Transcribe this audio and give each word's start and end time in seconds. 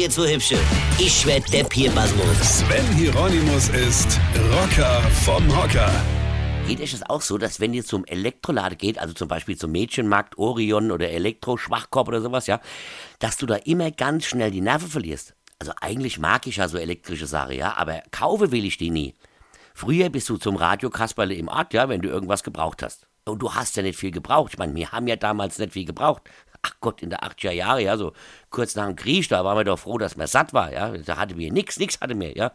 jetzt 0.00 0.14
so 0.14 0.26
hübsche. 0.26 0.58
Ich 0.98 1.26
werd 1.26 1.52
der 1.52 1.64
Pierpasmus. 1.64 2.60
Sven 2.60 2.86
Hieronymus 2.96 3.68
ist 3.68 4.18
Rocker 4.50 5.02
vom 5.24 5.46
Hocker. 5.54 5.90
Geht 6.66 6.80
euch 6.80 6.92
das 6.92 7.02
auch 7.02 7.20
so, 7.20 7.36
dass 7.36 7.60
wenn 7.60 7.74
ihr 7.74 7.84
zum 7.84 8.06
Elektrolade 8.06 8.76
geht, 8.76 8.98
also 8.98 9.12
zum 9.12 9.28
Beispiel 9.28 9.58
zum 9.58 9.72
Mädchenmarkt 9.72 10.38
Orion 10.38 10.90
oder 10.90 11.10
Elektro-Schwachkorb 11.10 12.08
oder 12.08 12.22
sowas, 12.22 12.46
ja, 12.46 12.60
dass 13.18 13.36
du 13.36 13.44
da 13.44 13.56
immer 13.56 13.90
ganz 13.90 14.24
schnell 14.24 14.50
die 14.50 14.62
Nerven 14.62 14.88
verlierst? 14.88 15.34
Also 15.58 15.72
eigentlich 15.82 16.18
mag 16.18 16.46
ich 16.46 16.56
ja 16.56 16.68
so 16.68 16.78
elektrische 16.78 17.26
Sachen, 17.26 17.56
ja, 17.56 17.76
aber 17.76 18.02
kaufe 18.10 18.52
will 18.52 18.64
ich 18.64 18.78
die 18.78 18.90
nie. 18.90 19.14
Früher 19.74 20.08
bist 20.08 20.30
du 20.30 20.38
zum 20.38 20.56
Radio 20.56 20.88
Kasperle 20.88 21.34
im 21.34 21.48
Ort, 21.48 21.74
ja, 21.74 21.90
wenn 21.90 22.00
du 22.00 22.08
irgendwas 22.08 22.42
gebraucht 22.42 22.82
hast. 22.82 23.06
Und 23.26 23.40
du 23.40 23.52
hast 23.52 23.76
ja 23.76 23.82
nicht 23.82 23.98
viel 23.98 24.12
gebraucht. 24.12 24.52
Ich 24.54 24.58
meine, 24.58 24.74
wir 24.74 24.92
haben 24.92 25.06
ja 25.06 25.16
damals 25.16 25.58
nicht 25.58 25.74
viel 25.74 25.84
gebraucht. 25.84 26.22
Ach 26.62 26.74
Gott, 26.80 27.02
in 27.02 27.10
der 27.10 27.20
80er 27.20 27.52
Jahre, 27.52 27.82
ja, 27.82 27.96
so 27.96 28.12
kurz 28.50 28.74
nach 28.74 28.86
dem 28.86 28.96
Krieg, 28.96 29.28
da 29.28 29.44
waren 29.44 29.56
wir 29.56 29.64
doch 29.64 29.78
froh, 29.78 29.98
dass 29.98 30.16
man 30.16 30.26
satt 30.26 30.52
war, 30.52 30.72
ja. 30.72 30.90
Da 30.98 31.16
hatten 31.16 31.38
wir 31.38 31.52
nichts, 31.52 31.78
nichts 31.78 32.00
hatte 32.00 32.18
wir, 32.18 32.36
ja. 32.36 32.52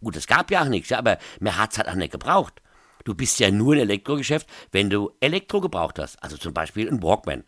Gut, 0.00 0.16
es 0.16 0.26
gab 0.26 0.50
ja 0.50 0.62
auch 0.62 0.68
nichts, 0.68 0.90
ja, 0.90 0.98
aber 0.98 1.18
man 1.40 1.56
hat's 1.56 1.78
halt 1.78 1.88
auch 1.88 1.94
nicht 1.94 2.12
gebraucht. 2.12 2.60
Du 3.04 3.14
bist 3.14 3.40
ja 3.40 3.50
nur 3.50 3.74
ein 3.74 3.80
Elektrogeschäft, 3.80 4.48
wenn 4.70 4.90
du 4.90 5.10
Elektro 5.20 5.60
gebraucht 5.60 5.98
hast. 5.98 6.22
Also 6.22 6.36
zum 6.36 6.54
Beispiel 6.54 6.88
ein 6.88 7.02
Walkman. 7.02 7.44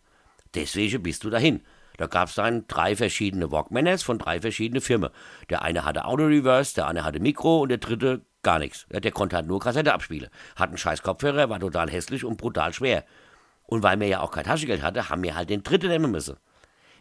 Deswegen 0.53 1.03
bist 1.03 1.23
du 1.23 1.29
dahin. 1.29 1.61
Da 1.97 2.07
gab 2.07 2.27
es 2.27 2.35
dann 2.35 2.67
drei 2.67 2.95
verschiedene 2.95 3.51
Walkmans 3.51 4.03
von 4.03 4.19
drei 4.19 4.41
verschiedenen 4.41 4.81
Firmen. 4.81 5.11
Der 5.49 5.61
eine 5.61 5.85
hatte 5.85 6.05
Auto 6.05 6.25
Reverse, 6.25 6.75
der 6.75 6.87
andere 6.87 7.05
hatte 7.05 7.19
Mikro 7.21 7.61
und 7.61 7.69
der 7.69 7.77
dritte 7.77 8.21
gar 8.43 8.59
nichts. 8.59 8.85
Der 8.89 9.11
konnte 9.11 9.37
halt 9.37 9.47
nur 9.47 9.59
Kassette 9.59 9.93
abspielen. 9.93 10.29
Hat 10.55 10.69
einen 10.69 10.77
scheiß 10.77 11.01
Kopfhörer, 11.01 11.49
war 11.49 11.59
total 11.59 11.89
hässlich 11.89 12.25
und 12.25 12.37
brutal 12.37 12.73
schwer. 12.73 13.05
Und 13.67 13.83
weil 13.83 13.97
mir 13.97 14.07
ja 14.07 14.21
auch 14.21 14.31
kein 14.31 14.43
Taschengeld 14.43 14.81
hatte, 14.81 15.09
haben 15.09 15.23
wir 15.23 15.35
halt 15.35 15.49
den 15.49 15.63
dritten 15.63 15.87
nehmen 15.87 16.11
müssen. 16.11 16.37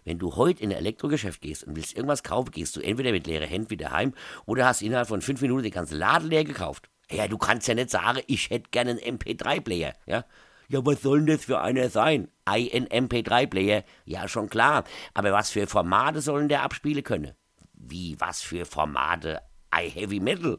Wenn 0.04 0.18
du 0.18 0.36
heute 0.36 0.62
in 0.62 0.70
ein 0.70 0.78
Elektrogeschäft 0.78 1.40
gehst 1.40 1.64
und 1.64 1.77
willst 1.77 1.96
irgendwas 1.96 2.23
kaufen, 2.23 2.50
gehst 2.50 2.77
du 2.77 2.80
entweder 2.80 3.12
mit 3.12 3.27
leeren 3.27 3.48
Händen 3.48 3.70
wieder 3.70 3.90
heim 3.90 4.12
oder 4.45 4.66
hast 4.66 4.82
innerhalb 4.82 5.09
von 5.09 5.23
fünf 5.23 5.40
Minuten 5.40 5.62
den 5.62 5.73
ganzen 5.73 5.98
Laden 5.98 6.29
leer 6.29 6.45
gekauft. 6.45 6.90
Ja, 7.10 7.26
du 7.26 7.38
kannst 7.38 7.68
ja 7.68 7.74
nicht 7.74 7.90
sagen, 7.90 8.21
ich 8.26 8.51
hätte 8.51 8.71
gerne 8.71 8.90
einen 8.90 9.18
MP3-Player, 9.18 9.95
ja? 10.06 10.24
Ja, 10.68 10.84
was 10.84 11.02
soll 11.02 11.18
denn 11.18 11.37
das 11.37 11.45
für 11.45 11.60
einer 11.60 11.90
sein? 11.90 12.29
Ein 12.46 12.88
MP3-Player? 12.88 13.84
Ja, 14.06 14.28
schon 14.28 14.49
klar. 14.49 14.84
Aber 15.12 15.32
was 15.32 15.51
für 15.51 15.66
Formate 15.66 16.23
sollen 16.23 16.49
der 16.49 16.62
abspielen 16.62 17.04
können? 17.04 17.32
Wie, 17.74 18.16
was 18.18 18.40
für 18.40 18.65
Formate? 18.65 19.43
I 19.74 19.90
Heavy 19.90 20.21
Metal? 20.21 20.59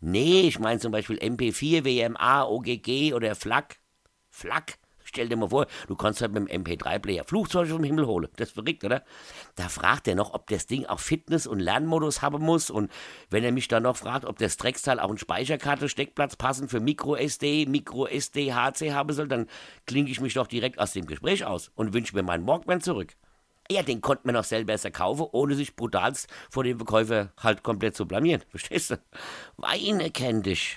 Nee, 0.00 0.42
ich 0.42 0.58
meine 0.58 0.78
zum 0.78 0.92
Beispiel 0.92 1.18
MP4, 1.18 1.84
WMA, 1.84 2.44
OGG 2.44 3.14
oder 3.14 3.34
FLAC. 3.34 3.78
FLAC? 4.28 4.78
Stell 5.16 5.30
dir 5.30 5.36
mal 5.36 5.48
vor, 5.48 5.66
du 5.88 5.96
kannst 5.96 6.20
halt 6.20 6.32
mit 6.32 6.50
dem 6.50 6.62
MP3-Player 6.62 7.24
Flugzeuge 7.24 7.70
vom 7.70 7.82
Himmel 7.82 8.06
holen. 8.06 8.28
Das 8.36 8.48
ist 8.48 8.54
verrückt, 8.54 8.84
oder? 8.84 9.02
Da 9.54 9.70
fragt 9.70 10.06
er 10.08 10.14
noch, 10.14 10.34
ob 10.34 10.46
das 10.48 10.66
Ding 10.66 10.84
auch 10.84 11.00
Fitness- 11.00 11.46
und 11.46 11.58
Lernmodus 11.58 12.20
haben 12.20 12.42
muss. 12.42 12.68
Und 12.68 12.92
wenn 13.30 13.42
er 13.42 13.50
mich 13.50 13.66
dann 13.66 13.84
noch 13.84 13.96
fragt, 13.96 14.26
ob 14.26 14.36
das 14.36 14.58
Drecksteil 14.58 15.00
auch 15.00 15.08
einen 15.08 15.16
Speicherkarte, 15.16 15.88
Steckplatz 15.88 16.36
passend 16.36 16.70
für 16.70 16.80
Micro-SD, 16.80 17.64
Micro-SD, 17.64 18.52
HC 18.52 18.92
haben 18.92 19.14
soll, 19.14 19.26
dann 19.26 19.46
klinge 19.86 20.10
ich 20.10 20.20
mich 20.20 20.34
doch 20.34 20.48
direkt 20.48 20.78
aus 20.78 20.92
dem 20.92 21.06
Gespräch 21.06 21.46
aus 21.46 21.70
und 21.76 21.94
wünsche 21.94 22.14
mir 22.14 22.22
meinen 22.22 22.46
Walkman 22.46 22.82
zurück. 22.82 23.14
Ja, 23.70 23.82
den 23.82 24.02
konnte 24.02 24.26
man 24.26 24.34
noch 24.34 24.44
selber 24.44 24.74
besser 24.74 24.90
kaufen, 24.90 25.26
ohne 25.32 25.54
sich 25.54 25.76
brutalst 25.76 26.28
vor 26.50 26.62
dem 26.62 26.76
Verkäufer 26.76 27.32
halt 27.42 27.62
komplett 27.62 27.96
zu 27.96 28.04
blamieren. 28.04 28.42
Verstehst 28.50 28.90
du? 28.90 29.00
Weine 29.56 30.10
kenn 30.10 30.42
dich. 30.42 30.76